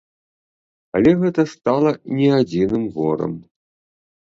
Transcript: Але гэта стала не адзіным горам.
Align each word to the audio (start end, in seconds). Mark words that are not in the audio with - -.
Але 0.99 1.11
гэта 1.25 1.41
стала 1.51 1.93
не 2.17 2.33
адзіным 2.41 2.83
горам. 2.99 3.39